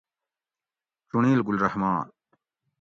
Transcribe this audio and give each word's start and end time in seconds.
چُنڑیل 1.09 1.39
:گل 1.47 1.57
رحمان 1.65 1.99